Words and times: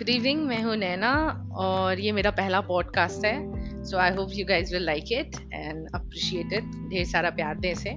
Good 0.00 0.08
evening 0.08 0.44
मैं 0.46 0.62
हूँ 0.62 0.74
नैना 0.76 1.10
और 1.52 2.00
ये 2.00 2.12
मेरा 2.12 2.30
पहला 2.30 2.60
पॉडकास्ट 2.60 3.24
है। 3.24 3.84
So 3.84 3.96
I 3.98 4.10
hope 4.10 4.28
you 4.32 4.44
guys 4.46 4.72
will 4.72 4.84
like 4.84 5.10
it 5.12 5.34
and 5.52 5.88
appreciate 5.94 6.52
it 6.52 6.70
ढेर 6.90 7.04
सारा 7.04 7.30
प्यार 7.30 7.58
दे 7.58 7.74
से 7.74 7.90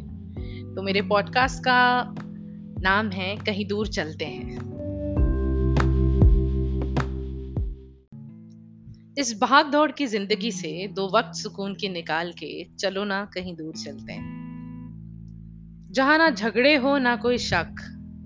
तो 0.75 0.81
मेरे 0.81 1.01
पॉडकास्ट 1.01 1.59
का 1.59 2.03
नाम 2.83 3.09
है, 3.09 3.35
कहीं 3.37 3.65
दूर 3.67 3.87
चलते 3.87 4.25
हैं। 4.25 4.57
इस 9.17 9.33
भाग 9.41 9.71
दौड़ 9.71 9.91
की 9.91 10.07
ज़िंदगी 10.07 10.51
से 10.51 10.87
दो 10.87 11.07
वक्त 11.17 11.35
सुकून 11.35 11.73
के 11.73 11.89
निकाल 11.89 12.31
के 12.33 12.51
चलो 12.79 13.03
ना 13.03 13.23
कहीं 13.25 13.55
दूर 13.55 13.73
चलते 13.75 14.13
हैं। 14.13 15.87
जहाँ 15.91 16.17
ना 16.17 16.29
झगड़े 16.29 16.75
हो, 16.75 16.97
ना 16.97 17.15
कोई 17.15 17.37
शक। 17.37 17.75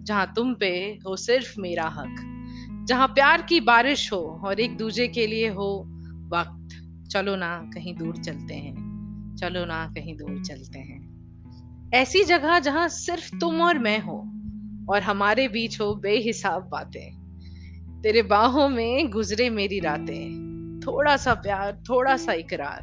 जहाँ 0.04 0.34
तुम 0.36 0.54
पे 0.56 0.74
हो 1.06 1.16
सिर्फ़ 1.16 1.62
मेरा 1.62 1.88
हक। 1.90 2.34
जहाँ 2.88 3.08
प्यार 3.08 3.42
की 3.42 3.60
बारिश 3.60 4.14
हो 4.14 4.42
और 4.46 4.60
एक 4.60 4.78
दूसरे 4.78 5.08
के 5.08 5.28
लिए 5.28 5.48
हो 5.48 5.84
वक्त। 6.34 6.68
चलो 7.12 7.36
ना, 7.36 7.72
कहीं 7.74 7.96
दूर 7.96 8.18
चलते 8.18 8.54
हैं। 8.54 8.76
चलो 9.40 9.66
ना, 9.66 9.88
कहीं 9.88 10.18
दूर 10.18 10.44
चलते 10.46 10.80
हैं। 10.80 11.18
ऐसी 11.94 12.24
जगह 12.24 12.60
जहाँ 12.60 12.88
सिर्फ़ 12.88 13.38
तुम 13.38 13.62
और 13.62 13.80
मैं 13.80 14.00
हो 14.00 14.18
और 14.94 15.02
हमारे 15.02 15.48
बीच 15.48 15.82
हो 15.82 15.96
बेहिसाब 15.96 16.70
बातें। 16.72 17.14
तेरे 18.02 18.22
बाहों 18.22 18.70
में 18.70 19.12
गुजरे 19.12 19.50
मेरी 19.50 19.80
रातें। 19.80 20.48
थोड़ा 20.88 21.18
सा 21.18 21.34
प्यार, 21.34 21.84
थोड़ा 21.90 22.18
सा 22.18 22.34
इकरार। 22.34 22.82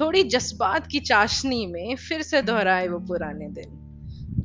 थोड़ी 0.00 0.22
जज्बात 0.22 0.86
की 0.86 1.00
चाशनी 1.00 1.66
में 1.66 1.96
फिर 1.96 2.22
से 2.22 2.42
दोहराए 2.42 2.88
वो 2.88 2.98
पुराने 2.98 3.48
दिन। 3.48 3.78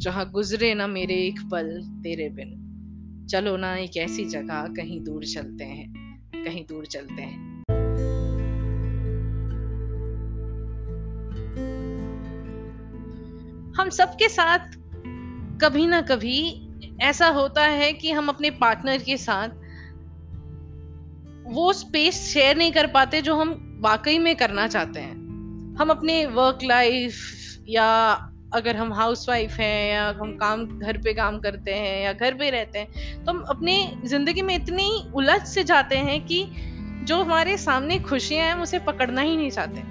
जहाँ 0.01 0.31
गुजरे 0.31 0.73
ना 0.73 0.87
मेरे 0.87 1.13
एक 1.13 1.39
पल, 1.51 1.81
तेरे 2.03 2.29
बिन। 2.29 2.63
चलो 3.29 3.57
ना, 3.57 3.75
एक 3.75 3.97
ऐसी 3.97 4.25
जगह 4.25 4.67
कहीं 4.67 5.03
दूर 5.03 5.23
चलते 5.23 5.63
हैं, 5.63 5.93
कहीं 6.35 6.65
दूर 6.65 6.85
चलते 6.85 7.21
हैं। 7.21 7.63
हम 13.77 13.89
सबके 13.89 14.29
साथ 14.29 14.59
कभी 15.61 15.85
ना 15.87 16.01
कभी 16.01 16.39
ऐसा 17.01 17.27
होता 17.27 17.63
है 17.63 17.93
कि 17.93 18.11
हम 18.11 18.29
अपने 18.29 18.49
पार्टनर 18.49 18.97
के 18.97 19.17
साथ 19.17 19.49
वो 21.47 21.73
स्पेस 21.73 22.15
शेयर 22.15 22.57
नहीं 22.57 22.71
कर 22.71 22.87
पाते 22.87 23.21
जो 23.21 23.35
हम 23.35 23.79
वाकई 23.81 24.17
में 24.17 24.35
करना 24.35 24.67
चाहते 24.67 24.99
हैं। 24.99 25.15
हम 25.79 25.89
अपने 25.89 26.25
वर्क 26.25 26.59
लाइफ 26.63 27.13
या 27.69 28.13
अगर 28.53 28.75
हम 28.75 28.93
हाउस 28.93 29.27
वाइफ 29.29 29.59
हैं 29.59 29.91
या 29.91 30.07
हम 30.19 30.31
काम, 30.37 30.65
घर 30.79 30.97
पे 30.97 31.13
काम 31.13 31.39
करते 31.39 31.73
हैं 31.73 32.03
या 32.03 32.13
घर 32.13 32.33
पे 32.33 32.49
रहते 32.49 32.79
हैं 32.79 33.23
तो 33.25 33.31
हम 33.31 33.41
अपने 33.49 33.75
ज़िंदगी 34.05 34.41
में 34.41 34.55
इतनी 34.55 34.89
उलझ 35.15 35.41
से 35.43 35.63
जाते 35.63 35.97
हैं 35.99 36.19
कि 36.25 36.43
जो 37.03 37.21
हमारे 37.23 37.57
सामने 37.57 37.99
खुशियाँ 37.99 38.45
हैं 38.45 38.55
उसे 38.61 38.79
पकड़ना 38.81 39.21
ही 39.21 39.35
नहीं 39.37 39.49
चाहते। 39.51 39.83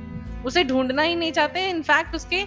उसे 0.44 0.64
ढूंढना 0.64 1.02
ही 1.02 1.14
नहीं 1.16 1.32
चाहते। 1.32 1.68
इनफैक्ट 1.70 2.14
उसके 2.14 2.42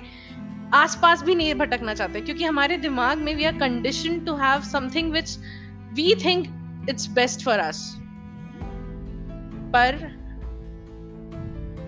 आसपास 0.73 1.23
भी 1.23 1.35
नहीं 1.35 1.53
भटकना 1.55 1.93
चाहते, 1.93 2.21
क्योंकि 2.21 2.43
हमारे 2.43 2.77
दिमाग 2.77 3.17
में 3.17 3.33
we 3.35 3.43
are 3.45 3.57
condition 3.59 4.19
to 4.25 4.35
have 4.35 4.61
something 4.63 5.11
which 5.11 5.37
we 5.93 6.13
think 6.25 6.87
it's 6.89 7.09
best 7.11 7.45
for 7.45 7.59
us 7.59 7.81
पर 9.73 9.97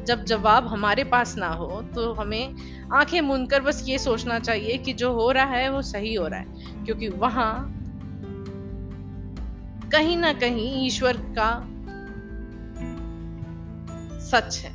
जब 0.05 0.25
जवाब 0.25 0.67
हमारे 0.67 1.03
पास 1.03 1.37
ना 1.37 1.47
हो 1.47 1.81
तो 1.81 2.13
हमें 2.13 2.55
आँखें 2.93 3.21
मूंद 3.21 3.53
बस 3.53 3.83
ये 3.87 3.97
सोचना 3.97 4.39
चाहिए 4.39 4.77
कि 4.77 4.93
जो 4.93 5.13
हो 5.13 5.31
रहा 5.31 5.45
है 5.45 5.69
वो 5.69 5.81
सही 5.81 6.13
हो 6.13 6.27
रहा 6.27 6.39
है। 6.39 6.45
क्योंकि 6.85 7.07
वहाँ 7.07 7.77
कहीं 9.91 10.17
ना 10.17 10.33
कहीं 10.33 10.87
ईश्वर 10.87 11.17
का 11.17 11.67
सच 14.19 14.57
है। 14.57 14.71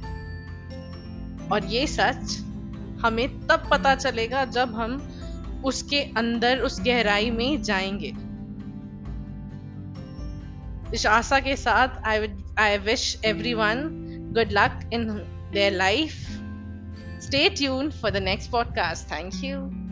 और 1.53 1.65
ये 1.65 1.87
सच 1.87 2.39
हमें 3.05 3.47
तब 3.47 3.69
पता 3.71 3.95
चलेगा 3.95 4.45
जब 4.45 4.75
हम 4.75 5.13
उसके 5.65 6.01
अंदर, 6.01 6.59
उस 6.59 6.81
गहराई 6.81 7.31
में 7.31 7.63
जाएँगे। 7.63 8.13
इस 10.95 11.07
आशा 11.07 11.41
के 11.41 11.57
साथ 11.57 11.89
I 12.05 12.29
I 12.59 12.79
wish 12.79 13.21
everyone 13.55 14.03
good 14.37 14.53
luck 14.53 14.85
in 14.91 15.25
their 15.51 15.71
mm. 15.71 15.79
life. 15.79 16.21
Stay 17.19 17.49
tuned 17.49 17.95
for 17.95 18.11
the 18.11 18.21
next 18.21 18.53
podcast. 18.53 19.05
Thank 19.05 19.43
you. 19.43 19.86